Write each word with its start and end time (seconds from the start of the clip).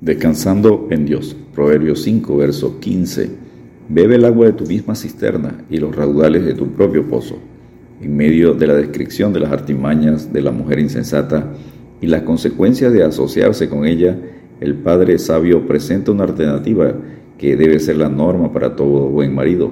Descansando 0.00 0.88
en 0.90 1.04
Dios. 1.04 1.36
Proverbios 1.54 2.02
5, 2.04 2.34
verso 2.34 2.80
15. 2.80 3.28
Bebe 3.90 4.14
el 4.14 4.24
agua 4.24 4.46
de 4.46 4.54
tu 4.54 4.64
misma 4.64 4.94
cisterna 4.94 5.62
y 5.68 5.76
los 5.76 5.94
raudales 5.94 6.42
de 6.46 6.54
tu 6.54 6.68
propio 6.68 7.06
pozo. 7.06 7.36
En 8.00 8.16
medio 8.16 8.54
de 8.54 8.66
la 8.66 8.72
descripción 8.72 9.34
de 9.34 9.40
las 9.40 9.52
artimañas 9.52 10.32
de 10.32 10.40
la 10.40 10.52
mujer 10.52 10.78
insensata 10.78 11.52
y 12.00 12.06
las 12.06 12.22
consecuencias 12.22 12.94
de 12.94 13.04
asociarse 13.04 13.68
con 13.68 13.84
ella, 13.84 14.16
el 14.62 14.76
Padre 14.76 15.18
sabio 15.18 15.66
presenta 15.68 16.12
una 16.12 16.24
alternativa 16.24 16.94
que 17.36 17.56
debe 17.56 17.78
ser 17.78 17.98
la 17.98 18.08
norma 18.08 18.54
para 18.54 18.76
todo 18.76 19.10
buen 19.10 19.34
marido, 19.34 19.70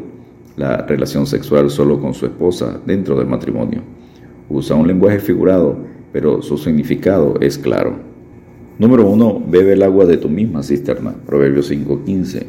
la 0.59 0.85
relación 0.85 1.27
sexual 1.27 1.71
solo 1.71 2.03
con 2.03 2.13
su 2.13 2.27
esposa 2.27 2.79
dentro 2.85 3.17
del 3.17 3.29
matrimonio. 3.29 3.81
Usa 4.51 4.77
un 4.77 4.89
lenguaje 4.89 5.21
figurado, 5.21 5.79
pero 6.13 6.43
su 6.43 6.59
significado 6.59 7.37
es 7.41 7.57
claro. 7.57 8.18
Número 8.79 9.05
1. 9.09 9.43
Bebe 9.49 9.73
el 9.73 9.83
agua 9.83 10.07
de 10.07 10.19
tu 10.19 10.29
misma 10.29 10.63
cisterna. 10.63 11.13
Proverbios 11.27 11.69
5.15. 11.69 12.45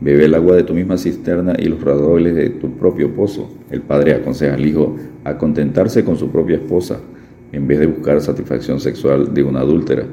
Bebe 0.00 0.26
el 0.26 0.34
agua 0.34 0.56
de 0.56 0.62
tu 0.62 0.74
misma 0.74 0.98
cisterna 0.98 1.54
y 1.58 1.68
los 1.68 1.80
radoles 1.80 2.34
de 2.34 2.50
tu 2.50 2.72
propio 2.72 3.14
pozo. 3.14 3.50
El 3.70 3.80
padre 3.80 4.12
aconseja 4.12 4.56
al 4.56 4.66
hijo 4.66 4.96
a 5.24 5.38
contentarse 5.38 6.04
con 6.04 6.18
su 6.18 6.28
propia 6.28 6.56
esposa, 6.56 7.00
en 7.52 7.66
vez 7.66 7.78
de 7.78 7.86
buscar 7.86 8.20
satisfacción 8.20 8.78
sexual 8.78 9.32
de 9.32 9.42
una 9.42 9.60
adúltera. 9.60 10.04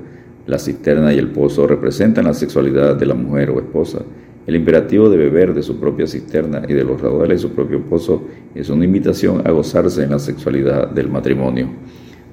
La 0.45 0.57
cisterna 0.57 1.13
y 1.13 1.17
el 1.17 1.31
pozo 1.31 1.67
representan 1.67 2.23
la 2.23 2.33
sexualidad 2.33 2.95
de 2.95 3.05
la 3.05 3.15
mujer 3.15 3.49
o 3.49 3.59
esposa. 3.59 4.03
El 4.45 4.55
imperativo 4.55 5.09
de 5.09 5.17
beber 5.17 5.53
de 5.53 5.63
su 5.63 5.81
propia 5.81 6.07
cisterna 6.07 6.61
y 6.65 6.71
de 6.75 6.85
los 6.85 7.01
raudales 7.01 7.41
de 7.41 7.49
su 7.49 7.53
propio 7.53 7.81
pozo 7.81 8.23
es 8.55 8.69
una 8.69 8.85
invitación 8.85 9.45
a 9.45 9.51
gozarse 9.51 10.01
en 10.05 10.11
la 10.11 10.19
sexualidad 10.19 10.89
del 10.91 11.09
matrimonio. 11.09 11.67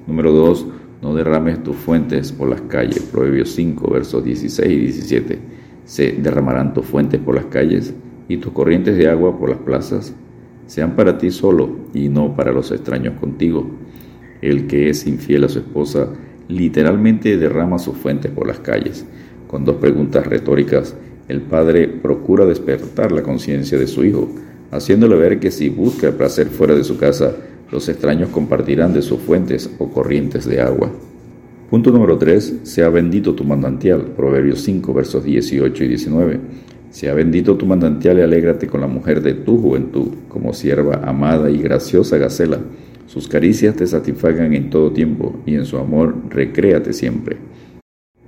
Número 0.07 0.31
2 0.31 0.67
no 1.01 1.13
derrames 1.13 1.63
tus 1.63 1.75
fuentes 1.75 2.31
por 2.31 2.49
las 2.49 2.61
calles. 2.61 3.03
Proverbios 3.03 3.51
5, 3.51 3.91
versos 3.91 4.23
16 4.23 4.71
y 4.71 4.77
17. 4.77 5.39
Se 5.85 6.11
derramarán 6.13 6.73
tus 6.73 6.85
fuentes 6.85 7.19
por 7.19 7.35
las 7.35 7.45
calles 7.45 7.93
y 8.27 8.37
tus 8.37 8.53
corrientes 8.53 8.97
de 8.97 9.07
agua 9.07 9.37
por 9.37 9.49
las 9.49 9.59
plazas. 9.59 10.13
Sean 10.67 10.95
para 10.95 11.17
ti 11.17 11.31
solo 11.31 11.69
y 11.93 12.09
no 12.09 12.35
para 12.35 12.51
los 12.51 12.71
extraños 12.71 13.19
contigo. 13.19 13.69
El 14.41 14.67
que 14.67 14.89
es 14.89 15.05
infiel 15.05 15.43
a 15.43 15.49
su 15.49 15.59
esposa 15.59 16.09
literalmente 16.47 17.37
derrama 17.37 17.79
sus 17.79 17.95
fuentes 17.97 18.31
por 18.31 18.47
las 18.47 18.59
calles. 18.59 19.05
Con 19.47 19.65
dos 19.65 19.75
preguntas 19.75 20.25
retóricas, 20.25 20.95
el 21.27 21.41
padre 21.41 21.87
procura 21.87 22.45
despertar 22.45 23.11
la 23.11 23.23
conciencia 23.23 23.77
de 23.77 23.87
su 23.87 24.03
hijo, 24.03 24.29
haciéndole 24.71 25.15
ver 25.15 25.39
que 25.39 25.51
si 25.51 25.69
busca 25.69 26.07
el 26.07 26.15
placer 26.15 26.47
fuera 26.47 26.75
de 26.75 26.83
su 26.83 26.97
casa, 26.97 27.35
los 27.71 27.89
extraños 27.89 28.29
compartirán 28.29 28.93
de 28.93 29.01
sus 29.01 29.19
fuentes 29.19 29.69
o 29.79 29.89
corrientes 29.89 30.45
de 30.45 30.61
agua. 30.61 30.91
Punto 31.69 31.91
número 31.91 32.17
3. 32.17 32.59
Sea 32.63 32.89
bendito 32.89 33.33
tu 33.33 33.43
mandantial. 33.43 34.13
Proverbios 34.15 34.61
5, 34.61 34.93
versos 34.93 35.23
18 35.23 35.83
y 35.83 35.87
19. 35.87 36.39
Sea 36.91 37.13
bendito 37.13 37.57
tu 37.57 37.65
mandantial 37.65 38.19
y 38.19 38.21
alégrate 38.21 38.67
con 38.67 38.81
la 38.81 38.87
mujer 38.87 39.21
de 39.21 39.33
tu 39.33 39.57
juventud, 39.57 40.09
como 40.29 40.53
sierva 40.53 41.01
amada 41.03 41.49
y 41.49 41.57
graciosa 41.57 42.17
Gacela. 42.17 42.59
Sus 43.07 43.27
caricias 43.27 43.75
te 43.75 43.87
satisfagan 43.87 44.53
en 44.53 44.69
todo 44.69 44.91
tiempo, 44.91 45.39
y 45.45 45.55
en 45.55 45.65
su 45.65 45.77
amor 45.77 46.15
recréate 46.29 46.93
siempre. 46.93 47.37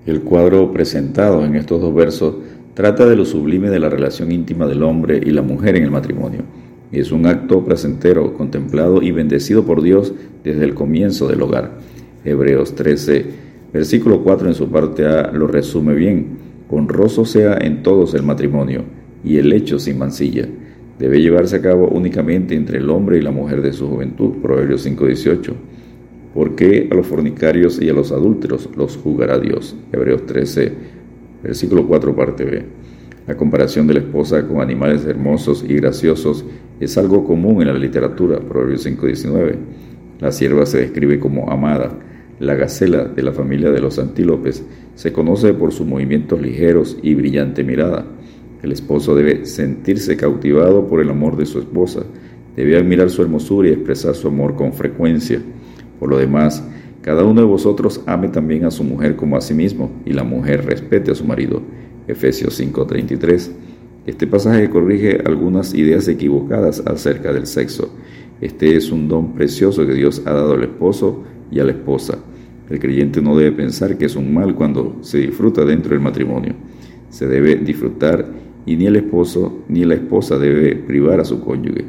El 0.06 0.22
cuadro 0.22 0.72
presentado 0.74 1.46
en 1.46 1.56
estos 1.56 1.80
dos 1.80 1.94
versos 1.94 2.36
trata 2.74 3.06
de 3.06 3.16
lo 3.16 3.26
sublime 3.26 3.70
de 3.70 3.80
la 3.80 3.90
relación 3.90 4.32
íntima 4.32 4.68
del 4.68 4.84
hombre 4.84 5.22
y 5.24 5.32
la 5.32 5.42
mujer 5.42 5.76
en 5.76 5.84
el 5.84 5.92
matrimonio 5.92 6.42
es 6.92 7.12
un 7.12 7.26
acto 7.26 7.66
placentero, 7.66 8.34
contemplado 8.34 9.02
y 9.02 9.12
bendecido 9.12 9.66
por 9.66 9.82
Dios 9.82 10.14
desde 10.44 10.64
el 10.64 10.74
comienzo 10.74 11.28
del 11.28 11.42
hogar. 11.42 11.80
Hebreos 12.24 12.76
13, 12.76 13.26
versículo 13.74 14.24
4 14.24 14.48
en 14.48 14.54
su 14.54 14.70
parte 14.70 15.06
A 15.06 15.32
lo 15.32 15.48
resume 15.48 15.94
bien. 15.96 16.48
Honroso 16.70 17.26
sea 17.26 17.58
en 17.60 17.84
todos 17.84 18.14
el 18.14 18.24
matrimonio 18.24 18.84
y 19.24 19.38
el 19.38 19.52
hecho 19.54 19.80
sin 19.80 19.98
mancilla. 19.98 20.48
Debe 21.00 21.22
llevarse 21.22 21.58
a 21.58 21.62
cabo 21.62 21.88
únicamente 21.90 22.56
entre 22.56 22.80
el 22.80 22.90
hombre 22.90 23.18
y 23.18 23.22
la 23.22 23.32
mujer 23.32 23.62
de 23.62 23.74
su 23.74 23.88
juventud. 23.88 24.38
Proverbios 24.42 24.86
5:18. 24.86 25.54
Porque 26.34 26.88
a 26.92 26.95
los 26.95 27.08
fornicarios 27.08 27.82
y 27.82 27.90
a 27.90 27.94
los 27.94 28.11
adúlteros 28.11 28.70
los 28.76 28.98
juzgará 28.98 29.40
Dios. 29.40 29.76
Hebreos 29.92 30.26
13, 30.26 30.72
versículo 31.44 31.86
4 31.88 32.16
parte 32.16 32.45
B. 32.45 32.66
La 33.28 33.36
comparación 33.36 33.88
de 33.88 33.95
la 33.95 34.00
esposa 34.00 34.48
con 34.48 34.61
animales 34.61 35.06
hermosos 35.06 35.66
y 35.67 35.73
graciosos 35.76 36.45
es 36.80 36.98
algo 36.98 37.23
común 37.23 37.61
en 37.61 37.67
la 37.67 37.73
literatura, 37.73 38.39
Proverbios 38.39 38.86
5.19. 38.86 39.55
La 40.20 40.32
sierva 40.32 40.65
se 40.65 40.80
describe 40.80 41.20
como 41.20 41.52
amada. 41.52 41.92
La 42.39 42.55
gacela 42.55 43.05
de 43.05 43.23
la 43.23 43.32
familia 43.32 43.71
de 43.71 43.80
los 43.80 43.98
antílopes 43.98 44.64
se 44.95 45.11
conoce 45.11 45.54
por 45.54 45.71
sus 45.73 45.87
movimientos 45.87 46.39
ligeros 46.39 46.98
y 47.02 47.16
brillante 47.16 47.64
mirada. 47.64 48.05
El 48.61 48.71
esposo 48.71 49.16
debe 49.16 49.45
sentirse 49.45 50.17
cautivado 50.17 50.87
por 50.87 51.02
el 51.02 51.10
amor 51.10 51.37
de 51.37 51.45
su 51.45 51.60
esposa, 51.60 52.04
debe 52.55 52.77
admirar 52.77 53.10
su 53.10 53.21
hermosura 53.21 53.70
y 53.70 53.73
expresar 53.73 54.16
su 54.16 54.27
amor 54.27 54.55
con 54.55 54.73
frecuencia. 54.73 55.42
Por 55.99 56.10
lo 56.10 56.17
demás, 56.17 56.64
cada 57.02 57.23
uno 57.23 57.42
de 57.42 57.48
vosotros 57.48 58.02
ame 58.05 58.27
también 58.30 58.66
a 58.66 58.71
su 58.71 58.83
mujer 58.83 59.16
como 59.16 59.37
a 59.37 59.42
sí 59.42 59.54
mismo, 59.54 59.92
y 60.05 60.14
la 60.14 60.23
mujer 60.23 60.66
respete 60.66 61.11
a 61.11 61.16
su 61.16 61.26
marido. 61.26 61.61
Efesios 62.08 62.60
5:33. 62.60 63.52
Este 64.08 64.26
pasaje 64.26 64.70
corrige 64.70 65.22
algunas 65.26 65.73
ideas 65.73 66.08
equivocadas 66.08 66.82
acerca 66.86 67.34
del 67.34 67.45
sexo. 67.45 67.90
Este 68.40 68.78
es 68.78 68.90
un 68.90 69.10
don 69.10 69.34
precioso 69.34 69.86
que 69.86 69.95
Dios 69.95 70.22
ha 70.26 70.32
dado 70.32 70.54
al 70.54 70.64
esposo 70.64 71.23
y 71.52 71.60
a 71.60 71.66
la 71.66 71.73
esposa. 71.73 72.17
El 72.70 72.80
creyente 72.80 73.22
no 73.22 73.36
debe 73.36 73.52
pensar 73.52 73.98
que 73.98 74.06
es 74.06 74.16
un 74.16 74.34
mal 74.34 74.56
cuando 74.56 74.96
se 75.02 75.17
disfruta 75.17 75.66
dentro 75.66 75.90
del 75.90 76.00
matrimonio. 76.00 76.54
Se 77.10 77.28
debe 77.28 77.58
disfrutar 77.58 78.26
y 78.66 78.78
ni 78.78 78.86
el 78.86 78.96
esposo 78.96 79.66
ni 79.67 79.84
la 79.84 79.96
esposa 79.96 80.40
debe 80.40 80.78
privar 80.78 81.20
a 81.20 81.26
su 81.26 81.42
cónyuge. 81.42 81.84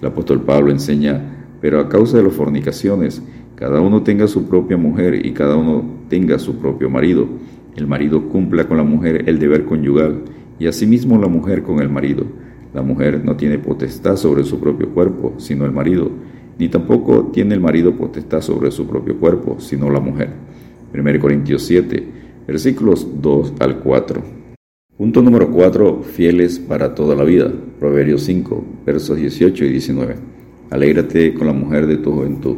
El 0.00 0.08
apóstol 0.08 0.40
Pablo 0.40 0.70
enseña, 0.70 1.48
pero 1.60 1.80
a 1.80 1.88
causa 1.90 2.16
de 2.16 2.22
las 2.22 2.32
fornicaciones, 2.32 3.20
cada 3.56 3.82
uno 3.82 4.02
tenga 4.02 4.26
su 4.26 4.48
propia 4.48 4.78
mujer 4.78 5.26
y 5.26 5.32
cada 5.32 5.56
uno 5.56 5.84
tenga 6.08 6.38
su 6.38 6.56
propio 6.56 6.88
marido 6.88 7.28
el 7.76 7.86
marido 7.86 8.28
cumpla 8.28 8.68
con 8.68 8.76
la 8.76 8.82
mujer 8.82 9.24
el 9.26 9.38
deber 9.38 9.64
conyugal 9.64 10.22
y 10.62 10.68
asimismo 10.68 11.18
la 11.18 11.26
mujer 11.26 11.64
con 11.64 11.80
el 11.80 11.88
marido. 11.88 12.24
La 12.72 12.82
mujer 12.82 13.24
no 13.24 13.34
tiene 13.34 13.58
potestad 13.58 14.14
sobre 14.14 14.44
su 14.44 14.60
propio 14.60 14.90
cuerpo, 14.90 15.34
sino 15.38 15.64
el 15.64 15.72
marido, 15.72 16.08
ni 16.56 16.68
tampoco 16.68 17.30
tiene 17.32 17.54
el 17.54 17.60
marido 17.60 17.96
potestad 17.96 18.40
sobre 18.42 18.70
su 18.70 18.86
propio 18.86 19.18
cuerpo, 19.18 19.56
sino 19.58 19.90
la 19.90 19.98
mujer. 19.98 20.30
1 20.94 21.20
Corintios 21.20 21.64
7, 21.64 22.06
versículos 22.46 23.08
2 23.20 23.54
al 23.58 23.80
4. 23.80 24.22
Punto 24.96 25.20
número 25.20 25.50
4. 25.50 26.02
Fieles 26.04 26.60
para 26.60 26.94
toda 26.94 27.16
la 27.16 27.24
vida. 27.24 27.50
Proverbios 27.80 28.22
5, 28.22 28.64
versos 28.86 29.16
18 29.16 29.64
y 29.64 29.68
19. 29.68 30.14
Alégrate 30.70 31.34
con 31.34 31.48
la 31.48 31.52
mujer 31.52 31.88
de 31.88 31.96
tu 31.96 32.12
juventud. 32.12 32.56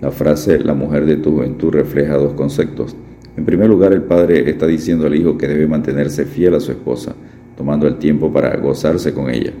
La 0.00 0.10
frase 0.10 0.60
la 0.60 0.72
mujer 0.72 1.04
de 1.04 1.18
tu 1.18 1.32
juventud 1.32 1.72
refleja 1.72 2.16
dos 2.16 2.32
conceptos. 2.32 2.96
En 3.36 3.44
primer 3.44 3.68
lugar, 3.68 3.92
el 3.92 4.02
padre 4.02 4.48
está 4.48 4.66
diciendo 4.66 5.06
al 5.06 5.14
hijo 5.14 5.36
que 5.36 5.48
debe 5.48 5.66
mantenerse 5.66 6.24
fiel 6.24 6.54
a 6.54 6.60
su 6.60 6.70
esposa, 6.70 7.14
tomando 7.56 7.86
el 7.86 7.96
tiempo 7.96 8.32
para 8.32 8.56
gozarse 8.56 9.12
con 9.12 9.30
ella. 9.30 9.52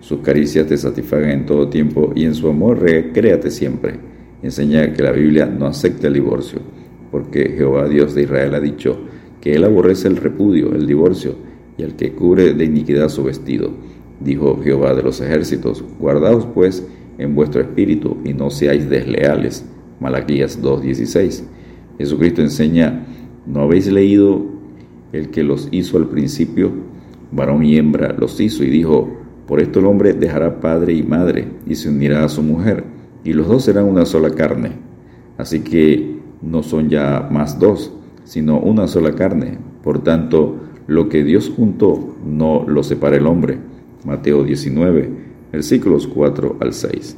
Sus 0.00 0.20
caricias 0.20 0.66
te 0.66 0.76
satisfagan 0.76 1.30
en 1.30 1.46
todo 1.46 1.68
tiempo 1.68 2.12
y 2.14 2.24
en 2.24 2.34
su 2.34 2.48
amor 2.48 2.80
recréate 2.80 3.50
siempre. 3.50 3.94
Enseña 4.42 4.92
que 4.92 5.02
la 5.02 5.12
Biblia 5.12 5.46
no 5.46 5.66
acepta 5.66 6.08
el 6.08 6.14
divorcio, 6.14 6.60
porque 7.10 7.54
Jehová 7.56 7.88
Dios 7.88 8.14
de 8.14 8.22
Israel 8.22 8.54
ha 8.54 8.60
dicho 8.60 8.98
que 9.40 9.54
él 9.54 9.64
aborrece 9.64 10.08
el 10.08 10.16
repudio, 10.16 10.74
el 10.74 10.86
divorcio, 10.86 11.36
y 11.78 11.84
al 11.84 11.94
que 11.94 12.12
cubre 12.12 12.52
de 12.52 12.64
iniquidad 12.64 13.08
su 13.08 13.24
vestido. 13.24 13.70
Dijo 14.20 14.60
Jehová 14.62 14.94
de 14.94 15.02
los 15.02 15.20
ejércitos, 15.20 15.84
guardaos 15.98 16.46
pues 16.46 16.86
en 17.18 17.34
vuestro 17.34 17.60
espíritu 17.60 18.18
y 18.24 18.34
no 18.34 18.50
seáis 18.50 18.88
desleales. 18.88 19.64
Malaquías 20.00 20.60
2.16. 20.60 21.44
Jesucristo 21.98 22.42
enseña, 22.42 23.06
¿no 23.46 23.62
habéis 23.62 23.86
leído 23.86 24.44
el 25.12 25.30
que 25.30 25.44
los 25.44 25.68
hizo 25.70 25.96
al 25.96 26.08
principio? 26.08 26.72
Varón 27.32 27.64
y 27.64 27.76
hembra 27.76 28.14
los 28.18 28.38
hizo 28.40 28.62
y 28.62 28.70
dijo, 28.70 29.10
por 29.46 29.60
esto 29.60 29.80
el 29.80 29.86
hombre 29.86 30.12
dejará 30.12 30.60
padre 30.60 30.92
y 30.92 31.02
madre 31.02 31.48
y 31.66 31.74
se 31.74 31.88
unirá 31.88 32.24
a 32.24 32.28
su 32.28 32.42
mujer, 32.42 32.84
y 33.24 33.32
los 33.32 33.48
dos 33.48 33.64
serán 33.64 33.86
una 33.86 34.04
sola 34.04 34.30
carne. 34.30 34.72
Así 35.38 35.60
que 35.60 36.18
no 36.42 36.62
son 36.62 36.88
ya 36.88 37.28
más 37.30 37.58
dos, 37.58 37.92
sino 38.24 38.58
una 38.58 38.86
sola 38.86 39.14
carne. 39.14 39.58
Por 39.82 40.02
tanto, 40.02 40.56
lo 40.86 41.08
que 41.08 41.24
Dios 41.24 41.52
juntó 41.54 42.16
no 42.24 42.64
lo 42.66 42.82
separa 42.82 43.16
el 43.16 43.26
hombre. 43.26 43.58
Mateo 44.04 44.44
19, 44.44 45.10
versículos 45.52 46.06
4 46.06 46.56
al 46.60 46.72
6. 46.72 47.16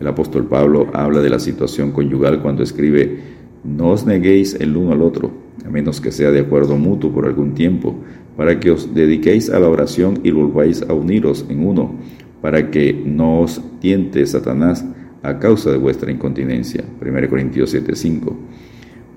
El 0.00 0.06
apóstol 0.06 0.46
Pablo 0.46 0.88
habla 0.92 1.20
de 1.20 1.30
la 1.30 1.38
situación 1.38 1.92
conyugal 1.92 2.40
cuando 2.40 2.62
escribe, 2.62 3.18
no 3.64 3.90
os 3.90 4.06
neguéis 4.06 4.54
el 4.54 4.76
uno 4.76 4.92
al 4.92 5.02
otro, 5.02 5.30
a 5.66 5.68
menos 5.68 6.00
que 6.00 6.12
sea 6.12 6.30
de 6.30 6.40
acuerdo 6.40 6.76
mutuo 6.76 7.12
por 7.12 7.26
algún 7.26 7.52
tiempo, 7.52 7.96
para 8.40 8.58
que 8.58 8.70
os 8.70 8.94
dediquéis 8.94 9.50
a 9.50 9.60
la 9.60 9.68
oración 9.68 10.20
y 10.24 10.30
volváis 10.30 10.80
a 10.88 10.94
uniros 10.94 11.44
en 11.50 11.62
uno, 11.62 11.94
para 12.40 12.70
que 12.70 12.94
no 12.94 13.40
os 13.40 13.60
tiente 13.80 14.24
Satanás 14.24 14.82
a 15.22 15.38
causa 15.38 15.70
de 15.70 15.76
vuestra 15.76 16.10
incontinencia. 16.10 16.82
1 17.02 17.28
Corintios 17.28 17.74
7:5. 17.74 18.34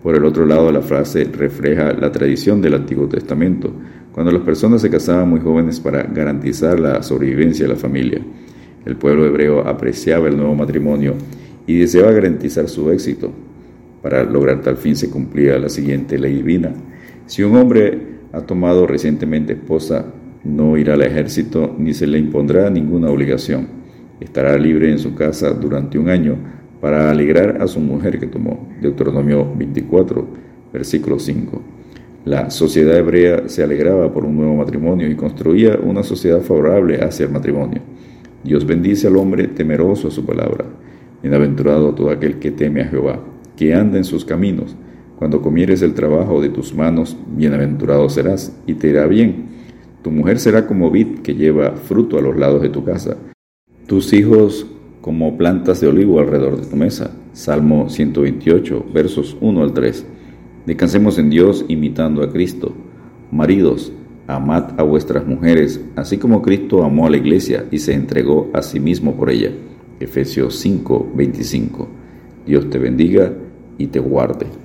Por 0.03 0.17
el 0.17 0.25
otro 0.25 0.45
lado, 0.45 0.69
la 0.73 0.81
frase 0.81 1.23
refleja 1.23 1.93
la 1.93 2.11
tradición 2.11 2.61
del 2.61 2.73
Antiguo 2.73 3.07
Testamento, 3.07 3.71
cuando 4.11 4.29
las 4.29 4.41
personas 4.41 4.81
se 4.81 4.89
casaban 4.89 5.29
muy 5.29 5.39
jóvenes 5.39 5.79
para 5.79 6.03
garantizar 6.03 6.77
la 6.77 7.01
sobrevivencia 7.01 7.65
de 7.65 7.73
la 7.75 7.79
familia. 7.79 8.19
El 8.85 8.97
pueblo 8.97 9.25
hebreo 9.25 9.65
apreciaba 9.65 10.27
el 10.27 10.35
nuevo 10.35 10.53
matrimonio 10.53 11.13
y 11.65 11.77
deseaba 11.77 12.11
garantizar 12.11 12.67
su 12.67 12.91
éxito. 12.91 13.31
Para 14.01 14.25
lograr 14.25 14.59
tal 14.59 14.75
fin 14.75 14.97
se 14.97 15.09
cumplía 15.09 15.57
la 15.59 15.69
siguiente 15.69 16.19
ley 16.19 16.33
divina. 16.33 16.73
Si 17.25 17.41
un 17.41 17.55
hombre 17.55 18.12
ha 18.33 18.41
tomado 18.41 18.87
recientemente 18.87 19.53
esposa, 19.53 20.05
no 20.43 20.75
irá 20.75 20.95
al 20.95 21.03
ejército 21.03 21.73
ni 21.77 21.93
se 21.93 22.07
le 22.07 22.17
impondrá 22.17 22.69
ninguna 22.69 23.09
obligación. 23.09 23.67
Estará 24.19 24.57
libre 24.57 24.91
en 24.91 24.99
su 24.99 25.15
casa 25.15 25.51
durante 25.51 25.97
un 25.97 26.09
año 26.09 26.35
para 26.81 27.11
alegrar 27.11 27.61
a 27.61 27.67
su 27.67 27.79
mujer 27.79 28.19
que 28.19 28.27
tomó. 28.27 28.67
Deuteronomio 28.81 29.47
24, 29.55 30.27
versículo 30.73 31.19
5. 31.19 31.61
La 32.25 32.49
sociedad 32.49 32.97
hebrea 32.97 33.47
se 33.47 33.63
alegraba 33.63 34.11
por 34.11 34.25
un 34.25 34.35
nuevo 34.35 34.55
matrimonio 34.55 35.09
y 35.09 35.15
construía 35.15 35.77
una 35.81 36.03
sociedad 36.03 36.41
favorable 36.41 37.03
hacia 37.03 37.25
el 37.25 37.31
matrimonio. 37.31 37.81
Dios 38.43 38.65
bendice 38.65 39.07
al 39.07 39.17
hombre 39.17 39.47
temeroso 39.47 40.07
a 40.07 40.11
su 40.11 40.25
palabra. 40.25 40.65
Bienaventurado 41.21 41.93
todo 41.93 42.09
aquel 42.09 42.39
que 42.39 42.51
teme 42.51 42.81
a 42.81 42.87
Jehová, 42.87 43.19
que 43.55 43.73
anda 43.73 43.97
en 43.97 44.03
sus 44.03 44.25
caminos. 44.25 44.75
Cuando 45.23 45.41
comieres 45.41 45.81
el 45.81 45.93
trabajo 45.93 46.41
de 46.41 46.49
tus 46.49 46.73
manos, 46.75 47.15
bienaventurado 47.37 48.09
serás 48.09 48.53
y 48.67 48.73
te 48.73 48.89
irá 48.89 49.07
bien. 49.07 49.45
Tu 50.01 50.11
mujer 50.11 50.37
será 50.37 50.67
como 50.67 50.91
vid 50.91 51.19
que 51.19 51.33
lleva 51.33 51.77
fruto 51.77 52.17
a 52.17 52.21
los 52.21 52.35
lados 52.35 52.61
de 52.61 52.67
tu 52.67 52.83
casa. 52.83 53.15
Tus 53.87 54.11
hijos 54.11 54.67
como 54.99 55.37
plantas 55.37 55.79
de 55.79 55.87
olivo 55.87 56.19
alrededor 56.19 56.59
de 56.59 56.67
tu 56.67 56.75
mesa. 56.75 57.15
Salmo 57.31 57.89
128, 57.89 58.87
versos 58.93 59.37
1 59.39 59.63
al 59.63 59.71
3. 59.71 60.05
Descansemos 60.65 61.17
en 61.17 61.29
Dios 61.29 61.63
imitando 61.69 62.21
a 62.21 62.29
Cristo. 62.29 62.73
Maridos, 63.31 63.93
amad 64.27 64.77
a 64.77 64.83
vuestras 64.83 65.25
mujeres, 65.25 65.79
así 65.95 66.17
como 66.17 66.41
Cristo 66.41 66.83
amó 66.83 67.07
a 67.07 67.11
la 67.11 67.15
iglesia 67.15 67.63
y 67.71 67.77
se 67.77 67.93
entregó 67.93 68.49
a 68.53 68.61
sí 68.61 68.81
mismo 68.81 69.15
por 69.15 69.29
ella. 69.29 69.51
Efesios 70.01 70.59
5, 70.59 71.13
25. 71.15 71.87
Dios 72.45 72.69
te 72.69 72.77
bendiga 72.77 73.31
y 73.77 73.87
te 73.87 73.99
guarde. 73.99 74.62